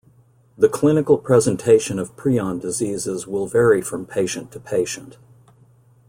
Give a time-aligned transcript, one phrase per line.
[0.57, 5.17] The clinical presentation of prion diseases will vary from patient to patient.